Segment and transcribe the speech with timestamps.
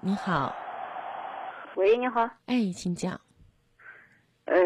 [0.00, 0.54] 你好，
[1.74, 2.22] 喂，你好。
[2.46, 3.20] 哎，请讲。
[4.44, 4.56] 呃，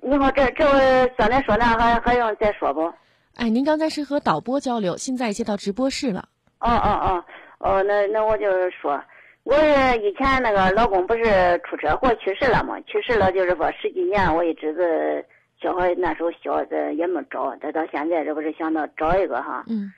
[0.00, 2.92] 你好，这这我刚才说那还还用再说不？
[3.34, 6.28] 哎，您刚才是和导播交流，现在接到直播室了。
[6.60, 7.24] 哦哦哦
[7.58, 9.02] 哦，那那我就是说，
[9.42, 12.80] 我以前那个老公不是出车祸去世了嘛？
[12.82, 15.26] 去世了就是说十几年，我一直是
[15.60, 19.64] 小孩那时候小，这也没找，这到现在这不是想到找一个哈？
[19.68, 19.92] 嗯。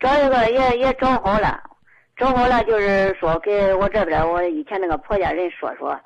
[0.00, 1.62] 找一个也也找好了，
[2.18, 5.98] 找好了就是说给我这边我以前那个婆家人说说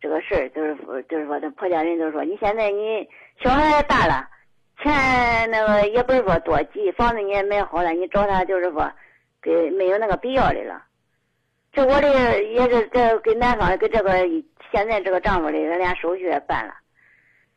[0.00, 0.76] 这个事儿，就是
[1.08, 3.08] 就是说，这婆家人就说，你现在你
[3.42, 4.28] 小孩也大了。
[4.82, 8.92] 钱那个也不是说多急，房子你也买好了，你找他就是说，
[9.40, 10.82] 给没有那个必要的了。
[11.72, 14.12] 这我的也是这给男方给这个
[14.70, 16.74] 现在这个丈夫的连手续也办了。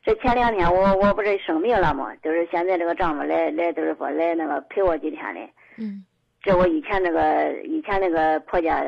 [0.03, 5.41] 这前两天我我不是生病了嘛，就是现在这个丈夫来来就是说来那个陪我几天的。
[5.79, 6.05] 嗯。
[6.47, 8.81] 这我以前那个以前那个婆家，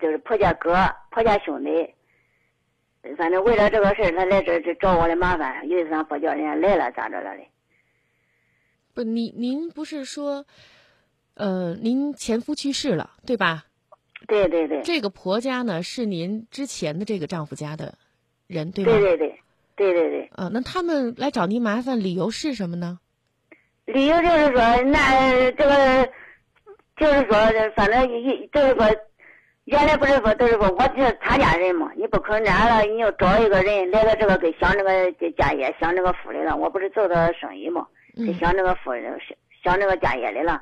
[0.00, 0.76] 就是婆家哥
[1.10, 1.92] 婆家兄弟。
[3.16, 7.48] 反正为了这个事儿，他来这这找我的麻烦，有一次他不叫人家来了，咋着了嘞？
[8.94, 10.46] 不，您您不是说，
[11.34, 13.64] 呃，您前夫去世了，对吧？
[14.28, 14.82] 对对对。
[14.82, 17.98] 这个婆家呢，是您之前的这个丈夫家的
[18.46, 18.92] 人，对吧？
[18.92, 19.40] 对对对，
[19.74, 20.30] 对对对。
[20.36, 23.00] 啊，那他们来找您麻烦，理由是什么呢？
[23.86, 26.08] 理由就是说，那这个
[26.96, 27.36] 就是说，
[27.76, 28.86] 反正一就是说。
[29.64, 36.56] 原来不是说都是说我是他家人嘛，你不可能来了，你要找一个人来到这个给享这个家业、享这个福来了。
[36.56, 39.20] 我不是做的生意嘛，给享这个福、享
[39.62, 40.60] 享这个家业来了。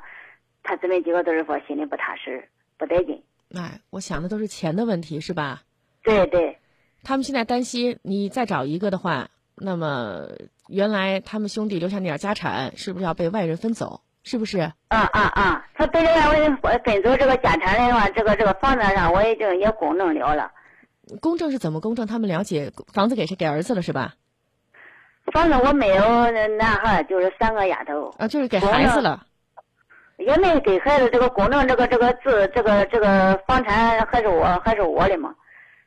[0.61, 3.23] 他姊妹几个都是说心里不踏实、不得劲。
[3.55, 5.63] 哎，我想的都是钱的问题，是吧？
[6.03, 6.59] 对对。
[7.01, 10.27] 他们现在担心你再找一个的话，那么
[10.67, 14.01] 原来他们兄弟留下那点家产，是不是要被外人分走？
[14.23, 14.59] 是不是？
[14.89, 15.65] 啊啊啊！
[15.73, 16.27] 他本来
[16.61, 20.51] 我分走这个家产的话，这个这个房子上我已经也公证了了。
[21.19, 22.05] 公证是怎么公证？
[22.05, 23.35] 他们了解房子给谁？
[23.35, 24.13] 给儿子了是吧？
[25.33, 28.13] 房子我没有男孩，就是三个丫头。
[28.19, 29.25] 啊，就是给孩子了。
[30.17, 35.33] 也没给孩子这个公证，这个这个字，这个这个房产还是我还是我的嘛？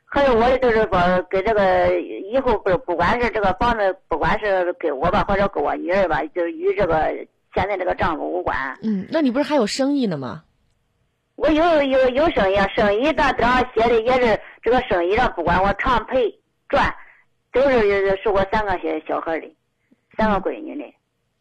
[0.07, 7.13] 还是我的，就是说给这个以后不不管是这个房子，不管是给我吧，或者给我女儿吧，就与这个。
[7.55, 8.57] 现在这个丈夫无关。
[8.83, 10.45] 嗯，那你不是还有生意呢吗？
[11.37, 16.39] 我有有有生意，生意上上写的也是这个生意上，不管我常赔
[16.69, 16.95] 赚，
[17.53, 19.53] 都是是我三个小小孩的，
[20.17, 20.85] 三个闺女的，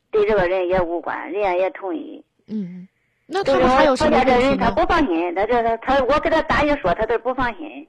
[0.10, 2.26] 对这个人也无关，人家也同意。
[2.48, 2.88] 嗯，
[3.28, 4.24] 那他还有什么？
[4.26, 7.88] 这人他不放心，他这他他我给他打一说，他都不放心，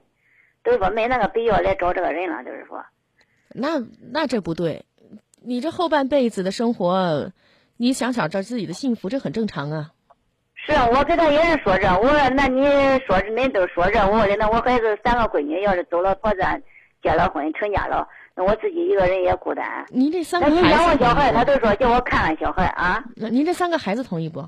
[0.63, 2.85] 都是说没那个必要来找这个人了，就是说。
[3.49, 4.85] 那那这不对，
[5.41, 7.31] 你这后半辈子的生活。
[7.77, 9.91] 你想找着自己的幸福，这很正常啊。
[10.53, 12.63] 是啊，我跟他也是说这，我说那你
[13.05, 16.59] 说恁都说这，我说那我孩子三个闺女要是走了婆家，
[17.03, 19.85] 结了婚成家了，那我自己一个人也孤单。
[19.89, 23.03] 您这三个孩子，那你养我小孩，他都说叫我看看小孩啊。
[23.15, 24.47] 那您这三个孩子同意不？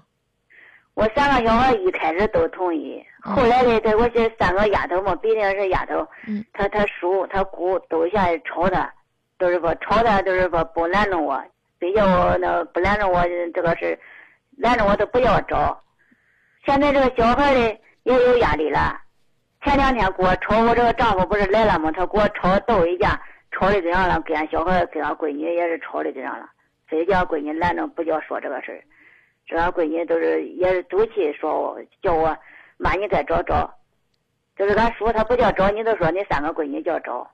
[0.95, 6.07] 我三个小孩一开始都同意，后来的这我这三个丫头嘛，毕竟是丫头，
[6.53, 8.91] 他他叔他姑都下来吵他，
[9.37, 11.39] 都是说吵他，都是说不拦着我。
[11.79, 13.23] 非叫我那不拦着我
[13.53, 13.97] 这个事，
[14.57, 15.81] 拦着我都不要找。
[16.65, 17.59] 现在这个小孩的
[18.03, 18.99] 也有压力了。
[19.63, 21.91] 前两天给我吵，我这个丈夫不是来了吗？
[21.91, 23.19] 他给我吵斗一架，
[23.51, 26.49] 吵的这样了，跟俺小孩跟俺闺女也是吵的这样了。
[26.87, 28.83] 非叫闺女拦着不叫说这个事儿，
[29.45, 32.37] 这俺闺女都是也是赌气说我叫我
[32.77, 33.73] 妈你再找找。
[34.55, 37.29] 就是俺叔他不叫找，你都说你三个闺女叫找。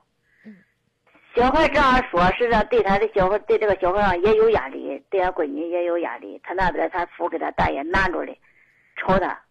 [1.34, 6.40] 小孩这样说，实际上对他的小孩，对这个小孩上也有压力，对俺闺女也有压力。
[6.44, 8.38] 他那边他父给他大爷拦着嘞，
[8.96, 9.42] 吵他。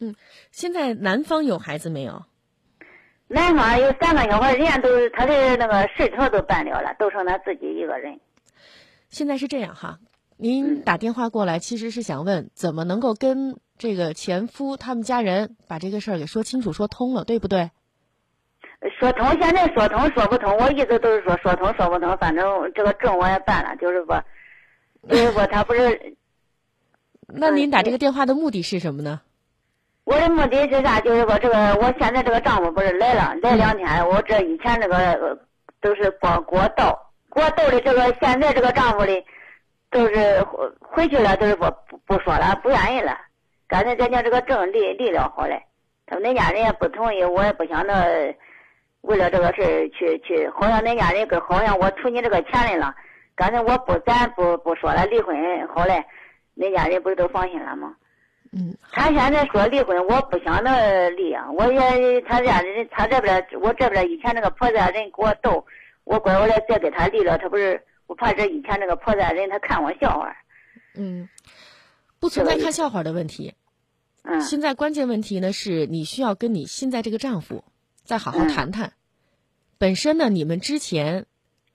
[0.00, 0.14] 嗯，
[0.50, 2.24] 现在男方有孩子没有？
[3.26, 8.20] 男方有三个小孩，人家都他的那个事条都办了了，都剩他自己一个人。
[9.08, 9.98] 现在是这样哈，
[10.36, 17.70] 您打电话过来，其实是想问怎么能够跟这个前夫他们家人把这个事儿给说清楚、说通了，对不对？
[18.98, 24.22] 说通，现在说通说不通，我一直都是说说通说不通，反正这个证我也办了，就是说，
[25.08, 26.16] 就是说他不是。
[27.26, 29.20] 那您打这个电话的目的是什么呢？
[30.04, 31.00] 我的目的是啥？
[31.00, 35.38] 就是说这个，我现在这个丈夫不是来了，来两天，我这以前这个
[35.80, 36.96] 都是光给我斗，
[37.34, 39.24] 给我斗的这个，现在这个丈夫的
[39.90, 40.40] 都是
[40.80, 43.18] 回去了，都是不不不说了，不愿意了。
[43.66, 45.60] 刚才咱家这个证离离了好嘞，
[46.06, 48.32] 他们那家人也不同意，我也不想那。
[49.02, 52.94] 为了这个事儿去去，好像恁家人跟好像我图你这个钱来了。
[53.34, 55.36] 刚才我不咱不不说了离婚，
[55.68, 56.04] 好嘞，
[56.56, 57.94] 恁家人不是都放心了吗？
[58.50, 61.48] 嗯，他现在说离婚，我不想那离啊。
[61.52, 65.64] 我也他家人，他这边我这边以前那个婆家人给我逗，
[66.04, 70.34] 我拐过来再给他离了，他不是我怕这以前那个婆家人他看我笑话。
[70.96, 71.28] 嗯，
[72.18, 73.54] 不存在看笑话的问题。
[74.24, 74.40] 嗯。
[74.40, 77.62] 现在关键问题呢，是你需要跟你现在这个丈夫
[78.08, 78.94] 再好好谈谈。
[79.76, 81.26] 本身呢，你们之前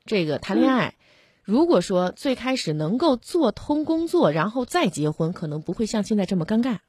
[0.03, 0.95] 这个谈恋爱。
[1.43, 6.79] 如果说最开始能够做通工作，然后再结婚，可能不会像现在这么尴尬。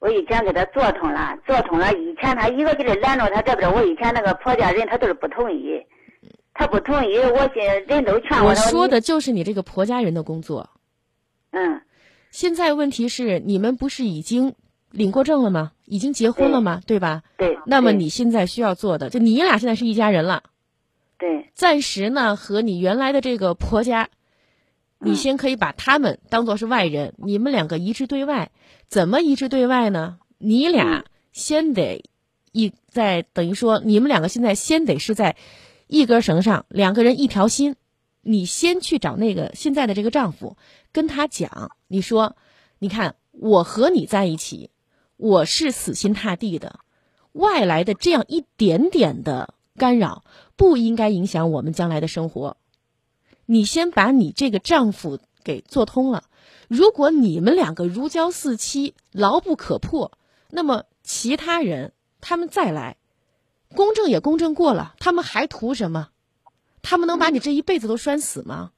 [0.00, 1.92] 我以前给他做通了，做通了。
[1.92, 5.80] 以前他一个劲儿拦着他这边，我以前那个婆家人他都是不同意，
[6.52, 8.48] 他不同意，我现人都劝我。
[8.48, 10.68] 我说的就是你这个婆家人的工作。
[11.52, 11.80] 嗯。
[12.32, 14.56] 现在问题是，你们不是已经
[14.90, 15.72] 领过证了吗？
[15.86, 16.80] 已经结婚了吗？
[16.86, 17.22] 对吧？
[17.36, 17.58] 对。
[17.66, 20.42] 那么你现在需要做的，就你俩现在是一家人了。
[21.18, 24.08] 对，暂时呢和你原来的这个婆家，
[24.98, 28.50] 你先可以把他们当做是外人，你们两个一致对外。
[28.88, 30.18] 怎么一致对外呢？
[30.38, 32.04] 你俩先得
[32.52, 35.36] 一在等于说，你们两个现在先得是在
[35.86, 37.76] 一根绳上，两个人一条心。
[38.22, 40.56] 你先去找那个现在的这个丈夫，
[40.92, 42.36] 跟他讲，你说，
[42.78, 44.70] 你看我和你在一起，
[45.20, 46.80] 我是死心塌地的，
[47.32, 49.52] 外来的这样一点点的。
[49.76, 50.24] 干扰
[50.56, 52.56] 不应该影响我们将来的生活。
[53.44, 56.24] 你先把你这个丈夫给做通了。
[56.68, 60.12] 如果你们两个如胶似漆、牢不可破，
[60.48, 61.92] 那么其他人
[62.22, 62.96] 他们再来，
[63.74, 66.08] 公证也公证过了，他们还图什么？
[66.80, 68.72] 他们能把你这一辈子都拴死吗？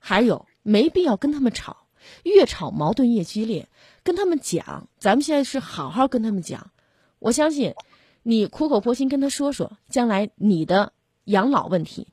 [0.00, 1.86] 还有，没必要跟他们吵，
[2.24, 3.68] 越吵矛盾越激烈。
[4.02, 6.70] 跟他们讲，咱们现在是好好跟他们讲。
[7.18, 7.74] 我相信。
[8.22, 10.92] 你苦口婆心跟他说说，将来你的
[11.24, 12.12] 养老问题，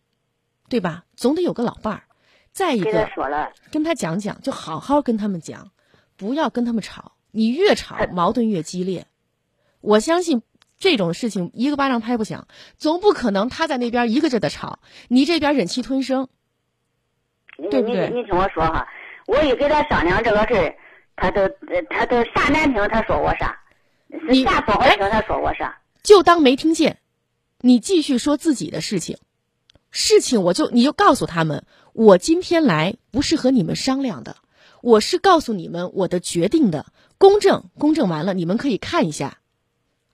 [0.69, 1.03] 对吧？
[1.17, 2.03] 总得有个老伴儿。
[2.53, 3.09] 再一个，
[3.71, 5.71] 跟他讲讲，就好好跟他们讲，
[6.15, 7.11] 不要跟他们吵。
[7.31, 9.05] 你越吵，矛盾越激烈。
[9.81, 10.43] 我相信
[10.79, 12.47] 这种事情一个巴掌拍不响，
[12.77, 14.79] 总不可能他在那边一个劲的吵，
[15.09, 16.29] 你这边忍气吞声，
[17.69, 18.09] 对不对？
[18.11, 18.87] 你听我说哈，
[19.27, 20.77] 我一给他商量这个事儿，
[21.17, 21.41] 他都
[21.89, 23.59] 他都啥难听他说我啥，
[24.45, 25.81] 啥不好听他说我啥。
[26.03, 26.99] 就当没听见，
[27.59, 29.17] 你继续说自己的事情。
[29.89, 34.37] 事情我就你就告诉他们，我今天来不是和你们商量的，
[34.81, 36.85] 我是告诉你们我的决定的。
[37.17, 39.39] 公证公证完了，你们可以看一下。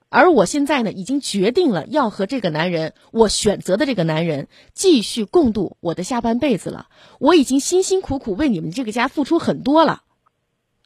[0.08, 6.88] 而我现在呢，已经决定了要和这个男人，我选择的这个男人继续共度我的下半辈子了。
[7.20, 10.03] 我已经辛辛苦苦为你们这个家付出很多了。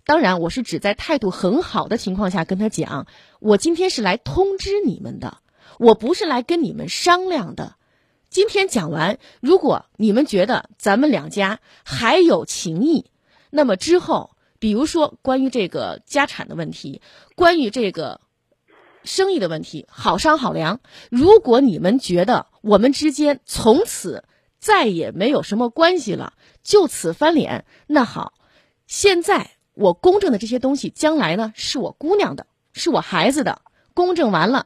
[0.07, 3.07] 当然，我是指在态度很好的情况下跟他讲，
[3.41, 5.39] 我今天是来通知你们的，
[5.79, 7.75] 我不是来跟你们商量的。
[8.29, 13.11] 今天讲完，如果你们觉得咱们两家还有情谊，
[13.49, 17.01] 那么之后，比如说关于这个家产的问题，
[17.35, 18.21] 关于这个
[19.03, 20.79] 生意的问题，好商好量。
[21.11, 24.23] 如果你们觉得我们之间从此
[24.57, 26.31] 再也没有什么关系了，
[26.63, 28.31] 就此翻脸，那好，
[28.87, 29.56] 现在。
[29.77, 33.61] 我公证的这些东西，将来呢是我姑娘的，是我孩子的。
[33.93, 34.65] 公证完了，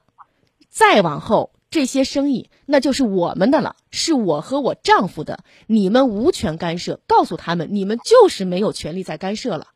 [0.70, 7.00] 再往后这些生意那就是我们的了，是我和我丈夫的，你们无权干涉。
[7.08, 9.68] 告诉他们，你们就是没有权利再干涉了。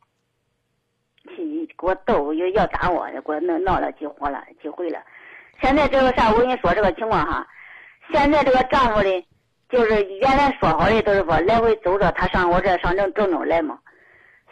[1.77, 4.99] 给我逗，又要打我，给我闹闹了几回了，几回了。
[5.61, 7.47] 现在这个啥，我跟你说这个情况哈。
[8.13, 9.25] 现在这个丈夫的，
[9.69, 13.79] 就是原来说好的都是说来回走着，他上我这上郑郑州来嘛。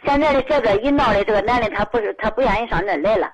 [0.06, 3.32] 现在的这个一闹的这个男的，他不是他不愿意上那来了，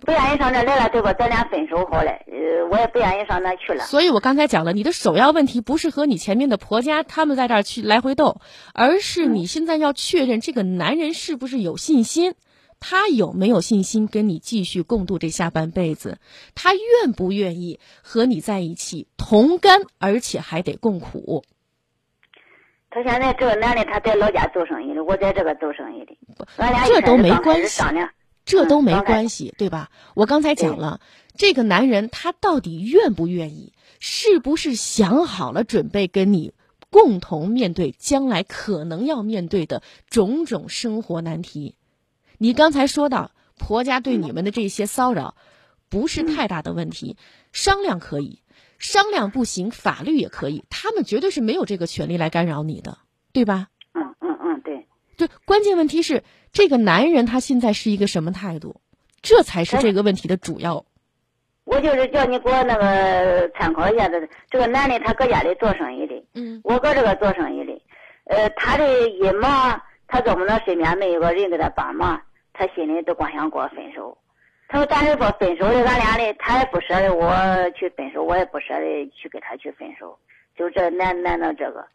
[0.00, 1.12] 不愿意上那来了，对吧？
[1.14, 3.84] 咱俩分手好了，呃，我也不愿意上那去了。
[3.84, 8.40] 所以我刚才讲了，你的首要问题不是和你前面的婆家他们在这儿去来回斗，
[8.74, 12.34] 而是你现在要确认这个男人是不是有信心，
[12.80, 16.18] 他有没有信心跟你继续共度这下半辈子，
[16.54, 21.44] 他愿不愿意和你在一起同甘，而且还得共苦。
[22.96, 26.16] 他现在这个男的，他在老家做生意的，我在这个做生意的，
[26.56, 27.82] 俺俩这都没关系，
[28.46, 29.90] 这都没关系，对吧？
[30.14, 30.98] 我刚才讲了，
[31.36, 36.54] 这个男人他到底愿不愿意，是不是想好了准备跟你
[36.88, 41.74] 共同面对将来可能要面对的种种生活难题？
[42.38, 45.34] 你刚才说到婆家对你们的这些骚扰，
[45.90, 47.18] 不是太大的问题，
[47.52, 48.40] 商量可以。
[48.78, 50.64] 商量不行，法律也可以。
[50.70, 52.98] 他们绝对是没有这个权利来干扰你的，
[53.32, 53.68] 对吧？
[53.94, 54.86] 嗯嗯嗯，对。
[55.16, 58.80] 对，关键问题是这个男人他现在是一个什么态度？
[59.22, 60.84] 这才是这个问题的主要。
[61.64, 67.82] 我就是叫你给我那个参考一下子，这个男的他搁家里做生意的，嗯，我搁这个做生意的，
[68.26, 72.22] 呃，他的一忙，他怎么能身边没有个人给他帮忙？
[72.52, 74.16] 他心里都光想跟我分手。
[74.68, 77.32] 他说：“但是说分手的，俺俩的，他也不舍得我
[77.76, 80.18] 去分手，我也不舍得去跟他去分手。
[80.56, 81.86] 就这难难到这个，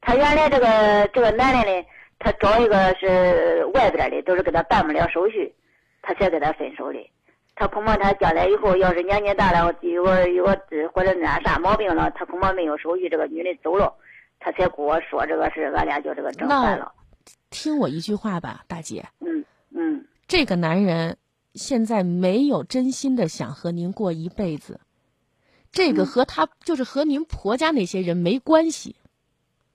[0.00, 1.84] 他原来这个这个男的呢，
[2.20, 5.52] 他找一个是外边的，都是给他办不了手续，
[6.00, 7.10] 他才跟他分手的。
[7.56, 10.56] 他恐怕他将来以后要是年纪大了，有个有个
[10.92, 13.92] 或者那啥毛病了，他恐怕没有手续，这个女的走了，
[14.38, 16.92] 他才跟我说这个事，俺俩就这个整坏了。
[17.50, 19.04] 听我一句话吧，大姐。
[19.20, 21.16] 嗯嗯，这个男人。
[21.54, 24.80] 现在没有真心的想和您过一辈子，
[25.70, 28.96] 这个和他就是和您婆家那些人没关系。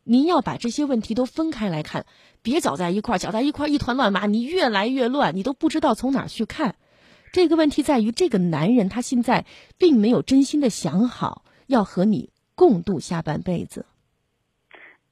[0.04, 2.06] 您要把这些问题都分开来看，
[2.42, 6.76] 别搅在一块儿，搅在一块儿一团乱麻，你越来越乱，你都不知道从哪儿去看。
[7.34, 9.46] 这个问题在于，这个男人他现在
[9.78, 13.86] 并没有真心的想好要和你共度下半辈子。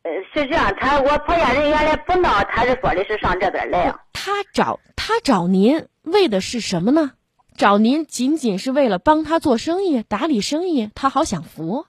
[0.04, 3.94] 呃，是这样，他我婆家人原来不闹，他是说的是上这边来。
[4.14, 5.86] 他找他找您。
[6.06, 7.14] 为的是什么呢？
[7.58, 11.86] 找您仅仅是为了帮他做生意、打理生意，他好享福。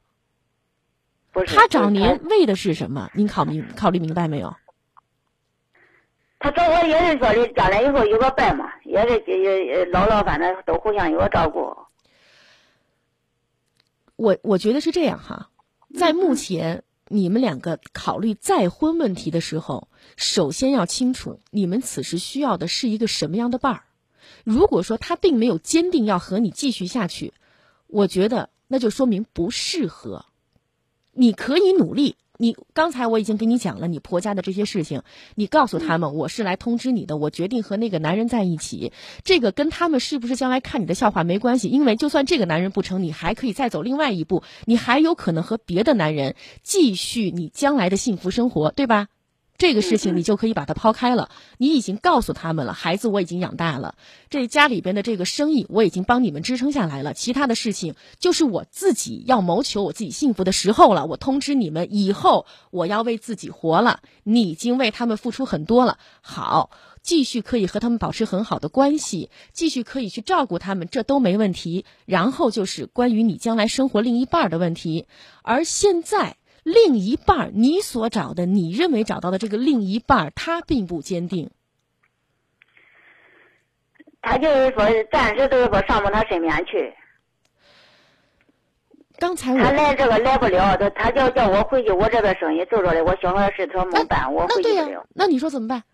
[1.47, 3.11] 他找您为的是什么？
[3.15, 4.55] 您考明考虑明白没有？
[6.39, 11.77] 他找我也是说的，将来以后有个伴嘛，也是也老老反正都互相有个照顾。
[14.15, 15.51] 我我觉得是这样哈，
[15.99, 23.83] 在目前你们两个考虑再婚问题的时候，首先要清楚你们此时需要的是一个什么样的伴儿。
[24.45, 27.33] 如果说他并没有坚定要和你继续下去，
[27.87, 30.25] 我觉得那就说明不适合。
[31.13, 35.03] 你可以努力，你刚才我已经跟你讲了你婆家的这些事情，
[35.35, 38.93] 你告诉他们我是来通知你的，我决定和那个男人在一起。
[39.25, 49.09] 这个跟他们是不是将来看你的笑话没关系，因为就算这个男人不成，你还可以再走另外一步，你还有可能和别的男人继续你将来的幸福生活，对吧？
[49.59, 51.31] 这个事情你就可以把它抛开了。
[51.59, 53.95] 你已经告诉他们了，孩子我已经养大了，
[54.29, 57.15] 这家里边的这个生意我已经帮你们支撑下来了。
[57.15, 61.07] 其他的事情就是我自己要谋求我自己幸福的时候了。
[61.07, 64.01] 我通知你们，以后我要为自己活了。
[64.25, 66.71] 你已经为他们付出很多了，好，
[67.03, 71.85] 继续可以和他们保持很好的关系，继续可以去照顾他们，这都没问题。
[72.05, 75.07] 然后就是关于你将来生活另一半的问题，
[75.43, 76.37] 而现在。
[76.67, 81.49] 另一半，你所找的，你认为找到的这个另一半，他并不坚定。
[84.21, 86.93] 他就是说，暂时都是说上不他身边去。
[89.17, 95.07] 刚才他来这个来不了，他他叫叫我回去，我这边生意做着嘞，我小孩事他没办，我回去不了。
[95.15, 95.85] 那你说怎么办？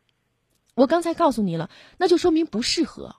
[0.74, 3.14] 我刚才告诉你了，那就说明不适合。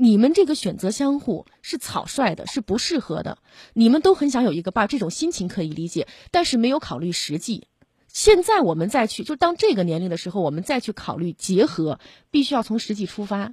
[0.00, 3.36] 你们这个选择相互是草率的，是不适合的。
[3.74, 7.68] 你们都很想有一个伴，这种心情可以理解，但是没有考虑实际。
[8.08, 13.52] 现在我们再去，就当这个年龄的时候，我们再去考虑结合，必须要从实际出发，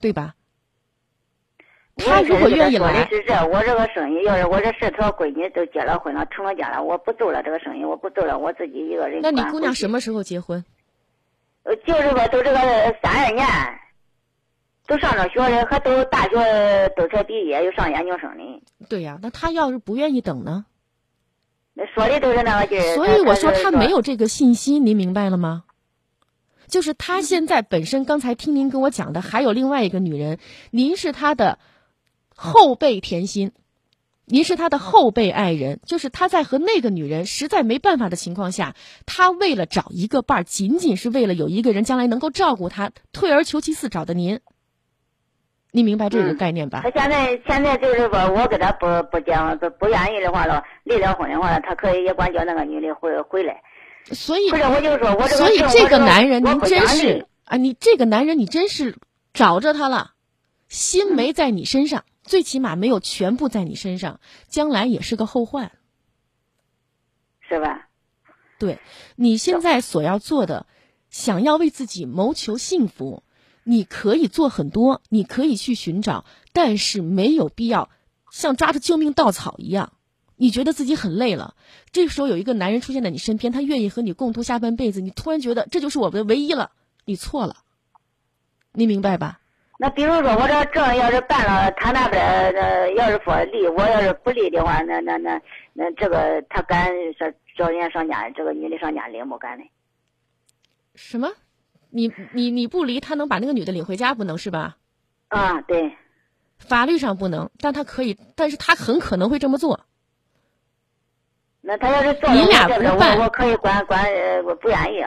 [0.00, 0.34] 对吧？
[1.94, 9.20] 他如果愿意来，是这，我这个生意要是我这十条闺女都结了婚了，成了家了，我不做了这个生意，我不做了，我自己一个人。
[9.22, 10.64] 那你姑娘什么时候结婚？
[11.62, 12.58] 呃，就是说，都这个
[13.00, 13.46] 三二年。
[14.86, 18.62] 都上着学了，还都大学都才毕业，又上研究生呢。
[18.88, 20.64] 对呀，那他要是不愿意等呢？
[21.74, 22.94] 那说的都是那个劲儿。
[22.94, 25.64] 所以我说他没有这个信心，您明白了吗？
[26.68, 30.38] 就是他现在本身，刚才听您跟我讲的，还有另外一个女人，
[30.70, 31.58] 您是他的
[32.34, 33.52] 后辈甜心，
[34.24, 38.74] 您是他的后辈爱人，就是他在和那个女人实在没办法的情况下，
[39.04, 44.40] 他为了找一个伴儿，仅仅是为了有一个人将来能够照顾他，退而求其次找的您。
[45.76, 46.80] 你明白这个概念吧？
[46.82, 53.62] 他现在现在就是说，我给他不不讲不不愿意的话了，离了婚的话，他可以也管叫那个女的回回来。
[54.06, 58.96] 所以，不是我就说，我这个所以这个男人，您真是啊，你这个男人，你真是
[59.34, 60.12] 找着他了，
[60.66, 64.18] 心没在你身上，最起码没有全部在你身上，
[64.48, 65.72] 将来也是个后患，
[67.46, 67.86] 是吧？
[68.58, 68.78] 对，
[69.14, 70.64] 你现在所要做的，
[71.10, 73.22] 想要为自己谋求幸福。
[73.68, 77.90] 你可以做很多，你可以去寻找，但是没有必要
[78.30, 79.92] 像抓着救命稻草一样。
[80.36, 81.56] 你觉得自己很累了，
[81.90, 86.70] 这时候有一个男人出现在你身边，他愿意和你共度下半辈子，你突然觉得这就是我的唯一了，
[87.04, 87.56] 你错了，
[88.72, 89.40] 你明白吧？
[89.78, 95.42] 那比如说我这证要是办了，他那边呃要是说立，我要是不立的话，那那那
[95.72, 99.64] 那这个他敢说找人家上家，这个女的上家领不敢呢？
[100.94, 101.32] 什么？
[101.96, 104.76] 你你你不离，他能把那个女的领回家，不能是吧？
[105.28, 105.96] 啊，对，
[106.58, 109.80] 法律上不能，但他可以，但是他很可能会这么做。
[111.62, 114.04] 那他要是做你俩不办，我可以管管，
[114.44, 115.04] 我不愿意。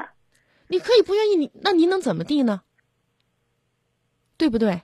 [0.67, 2.61] 你可以不愿意，你那您能怎么地呢？
[4.35, 4.81] 对不对？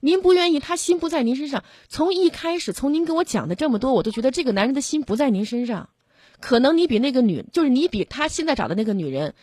[0.00, 1.64] 您不愿意，他心不在您身上。
[1.88, 5.90] 从一开始，从您跟我讲的这么多，我都觉得这个男人的心不在您身上。
[6.40, 9.34] 可能你比那个女，就是你比他现在找的那个女人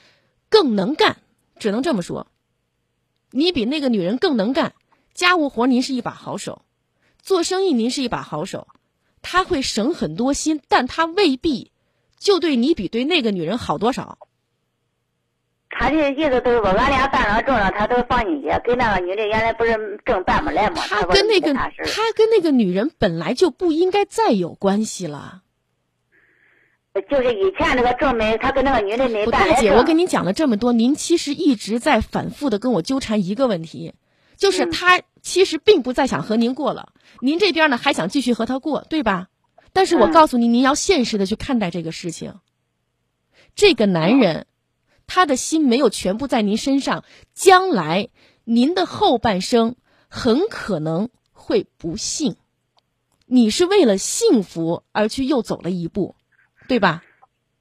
[0.49, 1.17] 更能干，
[1.57, 2.27] 只能这么说。
[3.31, 4.73] 你比那个女人更能干，
[5.13, 6.61] 家务活您是一把好手，
[7.21, 8.67] 做生意您是一把好手，
[9.21, 11.71] 他会省很多心，但他未必
[12.17, 14.17] 就对你比对那个女人好多少。
[15.69, 18.59] 他的意思都是说，俺俩办了证了，他都放你家。
[18.59, 20.83] 跟那个女的原来不是证办不来吗？
[20.87, 25.42] 他跟那个他跟那个女人本来就不应该再有关系了。
[27.09, 29.49] 就是以前那个证没，他跟那个女的没办。
[29.49, 33.93] 大姐，我跟您讲了这么多，您其实一直在反复的跟我纠缠一个问题，
[34.37, 39.27] 就是他其实并不再想和您过了，您这边呢还想继续和他过，对吧？
[39.73, 42.35] 但是我告诉您，您要现实的去看待这个事情。
[43.55, 44.47] 这个男人。
[45.05, 47.03] 他的心没有全部在您身上，
[47.35, 48.07] 将来
[48.45, 49.75] 您的后半生
[50.07, 52.37] 很可能会不幸。
[53.25, 56.15] 你是为了幸福而去又走了一步，
[56.67, 57.03] 对吧？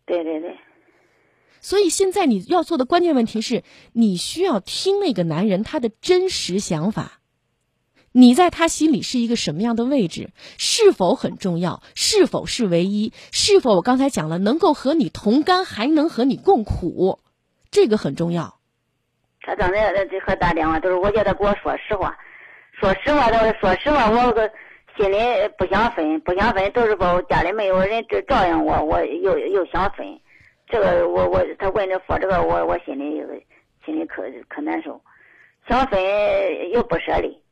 [0.06, 0.56] 对对对。
[1.60, 7.20] 所以现在你要做的关键问题是你需要听那个男人他的真实想法，
[8.10, 10.30] 你在他心里是一个什么样的位置？
[10.58, 11.80] 是否很重要？
[11.94, 13.12] 是否是唯一？
[13.30, 17.20] 是否我刚才讲了能够和你同甘，还能和你共苦？
[17.70, 18.58] 这个很重要。
[19.40, 22.18] 他刚才这和打电话都是我叫他给我说实话，
[22.72, 24.50] 说实话，他说实话，我个
[24.96, 25.16] 心里
[25.56, 30.06] 不想分，不想分，都是说家里没有人照照应我，我又又想分。
[30.66, 33.22] 这个我我他问着说这个我我心里
[33.84, 35.00] 心里可可难受，
[35.68, 36.00] 想分
[36.70, 37.42] 又不舍得，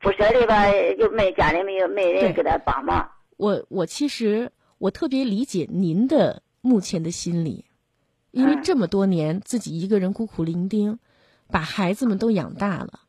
[0.00, 3.10] 不舍得吧又没家里没有没人给他帮忙。
[3.36, 7.64] 我我其实我特别理解您的目前的心理。
[8.30, 10.98] 因为这么多年自己一个人孤苦伶仃，
[11.52, 13.02] 把孩子们都养大了，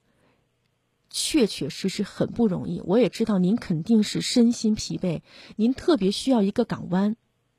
[1.17, 2.81] 确确实实很不容易。
[2.83, 5.21] 我也知道您肯定是身心疲惫，
[5.55, 7.15] 您特别需要一个港湾，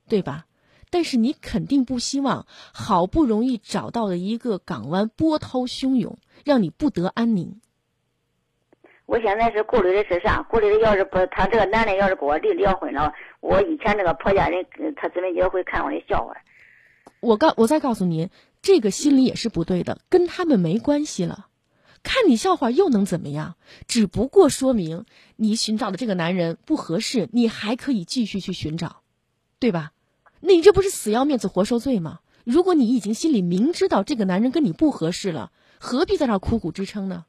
[0.07, 0.45] 对吧？
[0.91, 7.59] 但是你肯定不希望好不容易找到的一个港湾波涛汹涌，让你不得安宁。
[9.07, 10.43] 我现在是顾虑的是啥？
[10.43, 14.63] 顾虑的要是不他这个男的要是跟我离离婚了，我以前那个婆家人
[14.95, 16.35] 他姊妹也会看我的笑话。
[17.21, 18.29] 我告我再告诉您，
[18.61, 21.47] 这个心理也是不对的，跟他们没关系了。
[22.07, 23.55] 看你笑话又能怎么样？
[23.85, 25.03] 只不过说明
[25.35, 29.01] 你寻找的这个男人不合适，你还可以继续去寻找，
[29.59, 29.91] 对吧？
[30.39, 32.19] 那你这不是死要面子活受罪吗？
[32.45, 37.25] 如果你已经心里明知道这个男人跟你不合适了，何必在那苦苦支撑呢？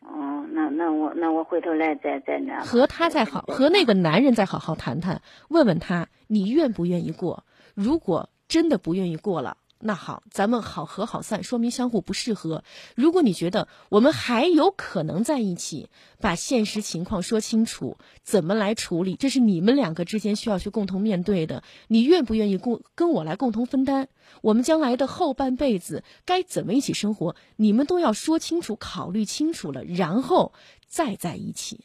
[0.00, 7.44] 哦，那那我那我回头来再再那和他再好和那个男人再好好谈谈，问问他你愿不愿意过。
[7.74, 12.64] 如果真的不愿意过了，那好，咱们好合好散，说明相互不适合。
[12.96, 15.88] 如果你觉得我们还有可能在一起，
[16.20, 21.62] 把现实情况说清楚，怎么来处理，这是你们两个之间需要去共同面对的。
[21.86, 24.08] 你愿不愿意共跟我来共同分担？
[24.42, 27.36] 我们将来的后半辈子该怎么一起生活？
[27.54, 30.52] 你们都要说清楚，考虑清楚了，然后
[30.86, 31.84] 再在一起。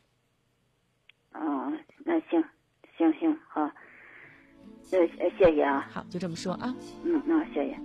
[1.31, 1.71] 哦，
[2.05, 2.43] 那行，
[2.97, 3.37] 行行
[4.99, 5.07] 好。
[5.07, 6.73] 谢谢谢啊，好，就这么说啊。
[7.03, 7.77] 嗯，那谢谢。